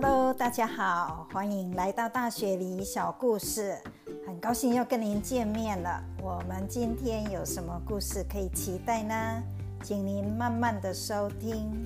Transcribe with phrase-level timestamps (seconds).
[0.00, 3.76] Hello，大家好，欢迎来到大学里小故事。
[4.24, 6.00] 很高兴又跟您见面了。
[6.22, 9.42] 我们今天有什么故事可以期待呢？
[9.82, 11.84] 请您慢慢的收听。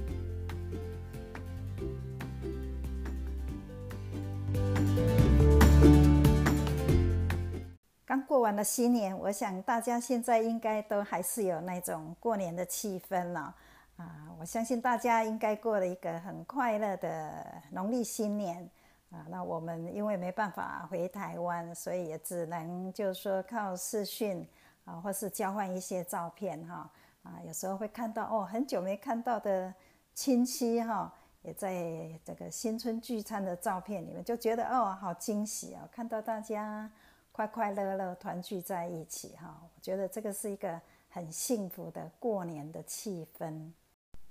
[8.04, 13.54] 刚过完了新年，我想大家现在应该都还是有那种过年的气氛了。
[13.96, 18.68] 啊，我相信大家应该过了一个很快乐的农历新年
[19.10, 19.24] 啊。
[19.28, 24.46] 那我们因为没办法回台湾，所以也只能就是说靠视讯
[24.84, 26.90] 啊，或是交换一些照片哈。
[27.22, 29.72] 啊，有时候会看到哦，很久没看到的
[30.12, 36.90] 亲戚哈，也在这个新春聚餐的照片里面，就觉得哦，好惊喜哦，看到大家
[37.30, 43.70] 快快乐乐团聚在一起哈，我觉得这个是一个很幸福的过年的气氛。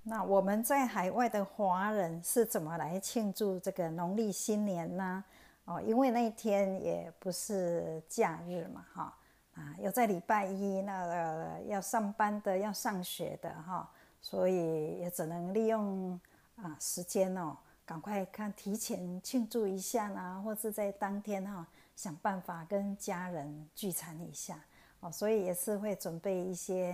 [0.03, 5.23] 那我们在海外的华人是怎么来庆祝这个农历新年呢？
[5.65, 9.15] 哦，因为那一天也不是假日嘛，哈，
[9.53, 13.87] 啊，又在礼拜一，那个要上班的、要上学的，哈，
[14.19, 16.19] 所以也只能利用
[16.55, 17.55] 啊时间哦，
[17.85, 21.65] 赶快看提前庆祝一下啦，或是在当天哈
[21.95, 24.59] 想办法跟家人聚餐一下，
[24.99, 26.91] 哦，所以也是会准备一些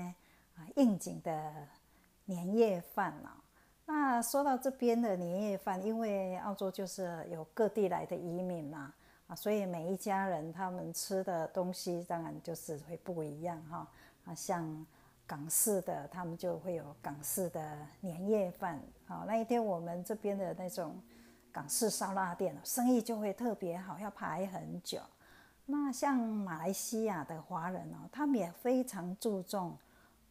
[0.57, 1.67] 啊应景的。
[2.27, 3.41] 年夜饭啊，
[3.85, 8.93] 那说到这边的年夜饭，因为澳洲就是有各地来的移民嘛，
[9.27, 13.87] 啊，所以每一家人他们吃的东西当然就是会不一样哈。
[14.25, 14.85] 啊，像
[15.25, 18.77] 港式的，他们就会有港式的年夜饭。
[19.05, 21.01] 好，那一天我们这边的那种
[21.49, 24.99] 港式烧腊店生意就会特别好，要排很久。
[25.65, 29.77] 那像马来西亚的华人哦，他们也非常注重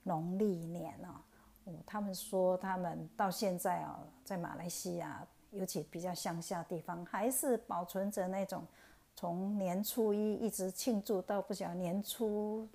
[0.02, 1.17] 农历年哦。
[1.84, 8.64] 他们说，他们到现在啊，在马来西亚，尤其比较乡下地方，还是保存着那种
[9.14, 12.68] 从年初一一直庆祝到不晓得年初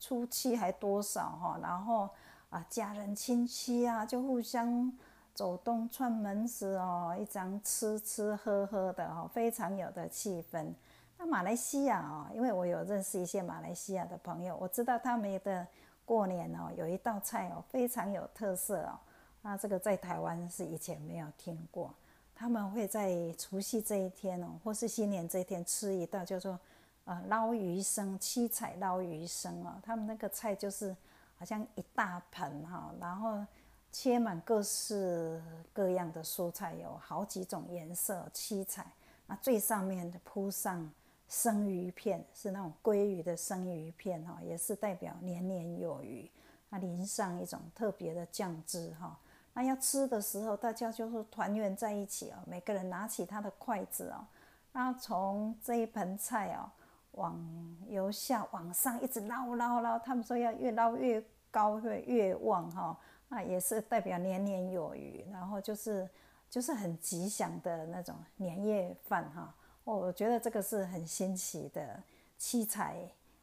[0.00, 2.08] 初七还多少哈，然后
[2.50, 4.90] 啊，家人亲戚啊，就互相
[5.34, 10.72] 走动串门子哦，一张吃吃喝喝的哦，非常有的气氛。
[11.18, 15.66] 那马来西亚啊，因为我有认识一些马来西亚的朋友，我知道他们的。
[16.08, 18.98] 过年哦，有一道菜哦，非常有特色哦。
[19.42, 21.94] 那这个在台湾是以前没有听过。
[22.34, 26.58] 他们会在除夕这一天哦，或是新年这一天吃一道叫做
[27.04, 29.74] 呃捞鱼生，七彩捞鱼生哦。
[29.82, 30.96] 他们那个菜就是
[31.36, 33.44] 好像一大盆哈，然后
[33.92, 35.42] 切满各式
[35.74, 38.86] 各样的蔬菜，有好几种颜色，七彩。
[39.26, 40.90] 那最上面铺上。
[41.28, 46.30] 生鱼片是那种鲑鱼的生鱼片哈，也是代表年年有余。
[46.70, 49.18] 那淋上一种特别的酱汁哈，
[49.54, 52.36] 那要吃的时候，大家就是团圆在一起哦。
[52.46, 54.26] 每个人拿起他的筷子哦，
[54.72, 56.70] 然后从这一盆菜哦，
[57.12, 59.98] 往由下往上一直捞捞捞。
[59.98, 62.98] 他们说要越捞越高，会越旺哈。
[63.28, 66.08] 那也是代表年年有余，然后就是
[66.50, 69.54] 就是很吉祥的那种年夜饭哈。
[69.96, 71.98] 我觉得这个是很新奇的
[72.36, 72.96] 七彩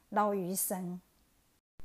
[0.10, 1.02] 捞鱼生。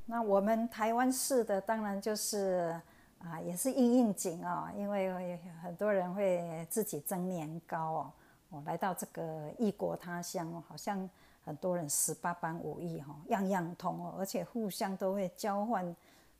[0.04, 2.78] 那我们台湾式的当然就是
[3.20, 8.12] 啊，也是应应景哦，因为很多人会自己蒸年糕哦。
[8.50, 11.08] 我来到这个异国他乡哦，好像
[11.42, 15.84] 很多人十八般武艺哈，样样通哦，而且互相都会交换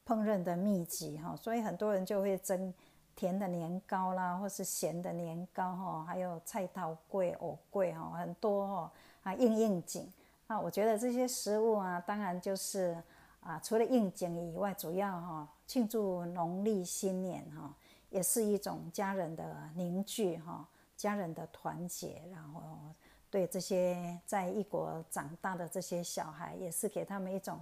[0.06, 2.75] 烹饪的秘籍哈，所以很多人就会蒸。
[3.20, 8.91] 甜的年糕啦，或是咸的年糕哈，还有菜头粿、藕粿哈，很多哦
[9.22, 10.10] 啊应应景。
[10.47, 12.97] 那我觉得这些食物啊，当然就是
[13.42, 17.70] 啊，除了应景以外，主要哈庆祝农历新年哈，
[18.09, 20.66] 也是一种家人的凝聚哈，
[20.97, 22.62] 家人的团结，然后
[23.28, 27.59] 对这些在异国长大的这些小孩，也是给他们一种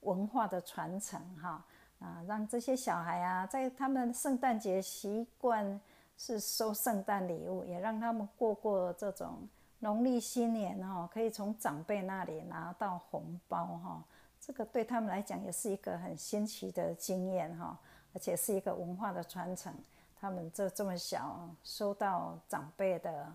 [0.00, 1.64] 文化的传承哈。
[2.00, 5.80] 啊，让这些小孩啊，在他们圣诞节习惯
[6.16, 9.36] 是收圣诞礼物，也让他们过过这种
[9.80, 14.04] 农历新年哈，可以从长辈那里拿到红包哈。
[14.40, 17.76] 这个对他们来讲也是一个很新奇的经验哈，
[18.14, 19.74] 而且是一个文化的传承。
[20.20, 23.26] 他们这这么小收到长辈的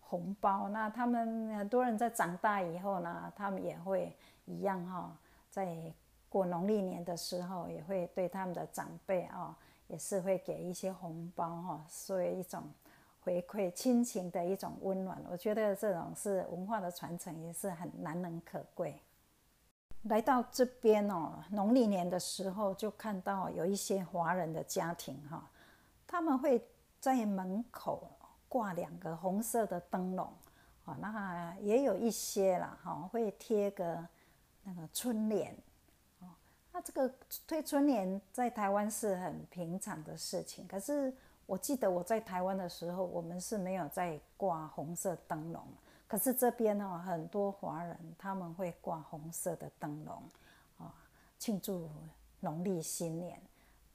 [0.00, 5.12] 红包，那他们很多人在长大以后呢，他们也会一样哈，
[5.50, 5.92] 在。
[6.34, 12.64] 过农历年的时候，也会对他们的长辈啊，也是会给一些红包哈，作为一种
[13.20, 15.22] 回馈亲情的一种温暖。
[15.30, 19.00] 我觉得这种是文化的传承，也是很难能可贵。
[20.02, 25.48] 来到这边哦，农历年的时候，就看到有一些华人的家庭哈，
[26.04, 26.60] 他们会
[26.98, 28.10] 在门口
[28.48, 30.28] 挂两个红色的灯笼，
[30.84, 34.04] 啊，那也有一些啦，哈，会贴个
[34.64, 35.56] 那个春联，
[36.74, 37.08] 那这个
[37.46, 41.14] 推春联在台湾是很平常的事情，可是
[41.46, 45.62] 我记得我在台湾的时候，我们是没有在挂红色灯笼，
[46.08, 50.20] 可是这边哦，很多华人他们会挂红色的灯笼，
[50.78, 50.92] 啊，
[51.38, 51.88] 庆祝
[52.40, 53.40] 农历新年。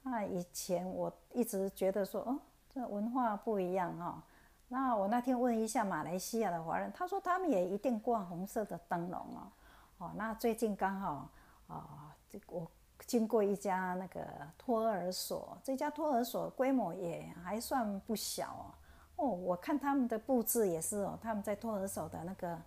[0.02, 2.38] 那以前我一直觉得说，哦。
[2.72, 4.22] 这文化不一样哈，
[4.68, 9.52] 那我那天问一下马来西亚的华人，他说他们也一定挂红色的灯笼哦。
[9.98, 11.28] 哦，那最近刚好
[11.70, 12.70] 啊，这我
[13.06, 14.26] 经过一家那个
[14.58, 18.66] 托儿所，这家托儿所规模也还算不小哦。
[19.16, 22.58] 哦，我看他们的布置也是哦，他们在托儿所的那个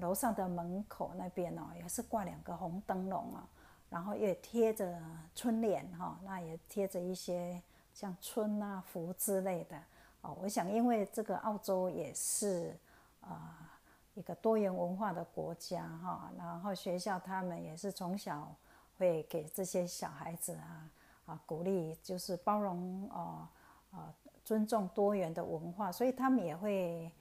[0.00, 3.46] 楼上的门口那边哦，也是挂两个红灯笼啊，
[3.90, 4.98] 然后也贴着
[5.34, 7.62] 春联哈，那也贴着一些。
[7.94, 9.82] 像春啊、福之类的
[10.20, 12.78] 哦，我想，因为这个澳洲也是
[13.22, 13.75] 啊
[14.16, 18.52] 一个多元文化的国家哈，然后学校他们也是从小
[18.98, 20.90] 会给这些小孩子啊
[21.26, 23.46] 啊鼓励，就是包容哦
[23.92, 24.12] 啊
[24.44, 27.12] 尊重多元的文化，所以他们也会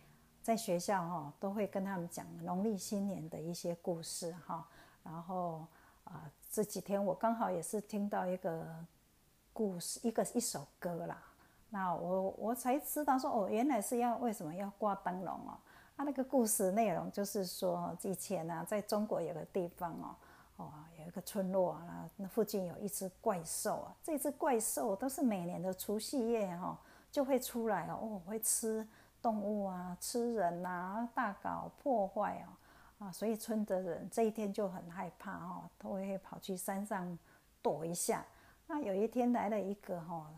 [0.41, 4.67] 在学校哈都会跟他们讲农历新年的一些故事哈，
[5.03, 5.67] 然后
[6.05, 8.65] 啊这几天我刚好也是听到一个。
[9.55, 11.17] 故事一个一首歌啦，
[11.69, 15.55] 那我我才知道说哦，原来是要为什么要挂灯笼哦？
[15.95, 20.15] 啊，那个故事内容就是说，以前呢，在中国有个地方哦，
[20.57, 26.77] 哦，有一个村落啊，那附近有一只怪兽啊，这只怪兽都是每年的除夕夜哈
[27.09, 28.85] 就会出来哦，会吃
[29.21, 37.17] 动物啊，吃人啊，大搞破坏哦，啊，所以村的人这一天就很害怕哦，都会跑去山上
[37.61, 38.25] 躲一下。
[38.67, 40.29] 那有一天来了一个哈，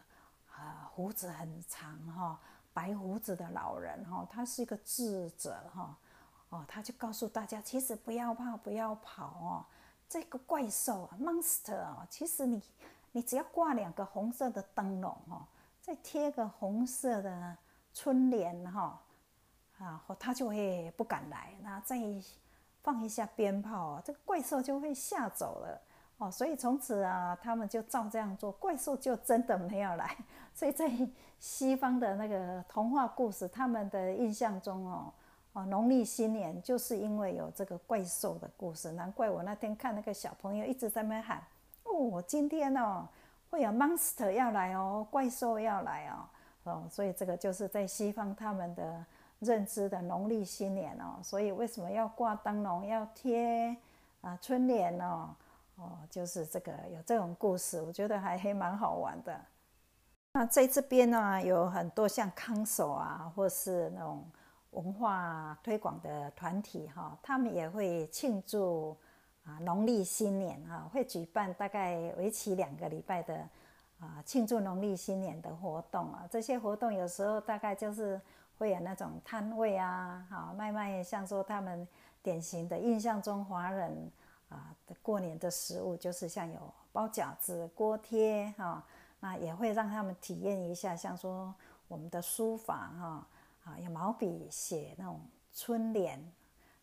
[0.55, 2.39] 啊胡子很长哈，
[2.77, 5.97] 白胡子的老人哈，他是一个智者哈，
[6.49, 9.65] 哦，他就告诉大家，其实不要怕，不要跑哦，
[10.07, 12.61] 这个怪兽啊，monster 啊，其实你
[13.13, 15.41] 你只要挂两个红色的灯笼哦，
[15.81, 17.57] 再贴个红色的
[17.95, 19.01] 春联哈，
[19.79, 21.97] 啊，他就会不敢来，那再
[22.83, 25.81] 放一下鞭炮，这个怪兽就会吓走了。
[26.19, 30.17] 哦，所以从此啊，他们就照这样做，怪兽就真的没有来。
[30.55, 30.89] 所以在
[31.39, 35.13] 西方的那个童话故事，他们的印象中哦，
[35.53, 38.91] 哦，农历新年就是因为有这个怪兽的故事。
[38.93, 41.39] 难怪我那天看那个小朋友一直在那喊
[41.85, 43.07] ：“哦，今天哦
[43.51, 46.25] 会有 monster 要来哦，怪兽要来哦。”
[46.65, 49.05] 哦，所以这个就是在西方他们的
[49.39, 51.21] 认知的农历新年哦。
[51.21, 53.77] 所以为什么要挂灯笼，要贴
[54.21, 55.29] 啊春联哦？
[55.77, 59.39] 哦，就是这个有这种故事，我觉得还还蛮好玩的。
[60.33, 64.27] 那在这边呢，有很多像康守啊，或是那种
[64.71, 68.97] 文化推广的团体哈，他们也会庆祝
[69.45, 73.47] 啊农历新年哈，会举办大概为期两个礼拜的
[73.99, 76.27] 啊庆祝农历新年的活动啊。
[76.31, 78.19] 这些活动有时候大概就是
[78.57, 81.87] 会有那种摊位啊，好卖卖像说他们
[82.23, 84.11] 典型的印象中华人。
[84.49, 88.81] 啊，过年的食物就是像有包饺子、锅贴哈，
[89.19, 91.53] 那也会让他们体验一下，像说
[91.89, 93.27] 我们的书法哈，
[93.65, 95.19] 啊，用毛笔写那种
[95.53, 96.17] 春联。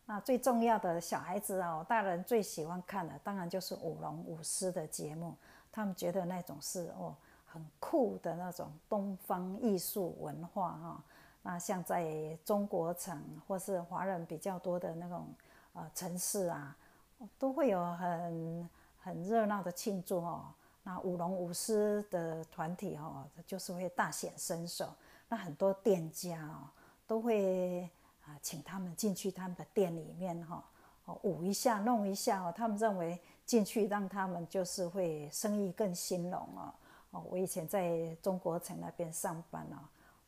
[0.05, 5.35] 那最重要的小孩子哦，大人最喜欢看的，当然就是舞龙舞狮的节目，
[5.71, 11.03] 他们觉得那种是哦很酷的那种东方艺术文化哈。
[11.41, 15.25] 那像在中国城或是华人比较多的那种
[15.73, 16.77] 呃城市啊。
[17.37, 20.45] 都会有很很热闹的庆祝哦，
[20.83, 24.93] 那舞龙舞狮的团体哦，就是会大显身手。
[25.27, 26.69] 那很多店家哦，
[27.07, 27.89] 都会
[28.25, 30.63] 啊请他们进去他们的店里面哈，
[31.05, 36.73] 哦舞一下弄一下哦，他们认为进去让他们就是会生意更兴隆哦。
[37.11, 39.77] 哦，我以前在中国城那边上班哦，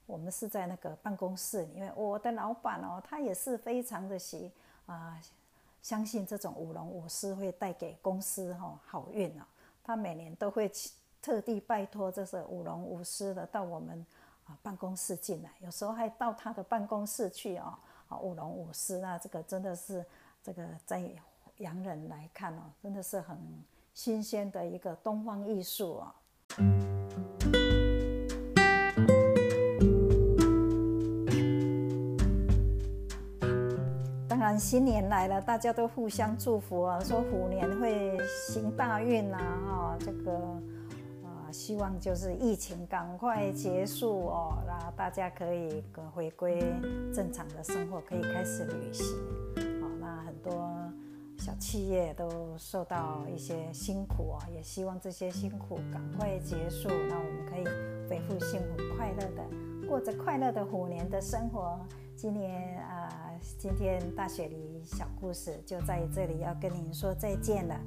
[0.06, 4.52] 我们是在那个办公室因为，我的老板哦，他也是非常的喜
[4.86, 5.20] 啊。
[5.82, 9.44] 相信这种舞龙舞狮会带给公司哈好运哦。
[9.84, 10.72] 他每年都会
[11.22, 14.06] 特地拜托这些舞龙舞狮的到我们
[14.46, 17.74] 啊办公室进来，有时候还到他的办公室去哦
[18.10, 20.06] 啊舞龙舞狮那这个真的是
[20.44, 21.10] 这个在
[21.58, 23.38] 洋人来看哦，真的是很
[23.94, 26.97] 新鲜的一个东方艺术哦。
[34.58, 40.34] 新年来了，大家都互相祝福啊，说虎年会行大运呐，哈，这个
[41.24, 45.84] 啊，希望就是疫情赶快结束哦，那大家可以
[46.14, 46.60] 回归
[47.14, 49.06] 正常的生活，可以开始旅行。
[49.82, 50.52] 哦，那很多
[51.38, 57.64] 小企业都受到一些辛苦哦，也希望这些辛苦赶快结束，那我们可以
[58.10, 61.80] 恢复幸福快乐的过着快乐的虎年的生活。
[62.18, 67.80] 今年啊，今天大雪梨小故事就在这里要跟您说再见了。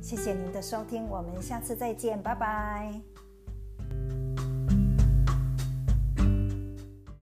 [0.00, 3.13] 谢谢您的收听，我们下次再见，拜拜。